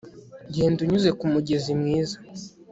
Genda 0.53 0.79
unyuze 0.83 1.09
kumugezi 1.19 1.71
mwiza 1.79 2.17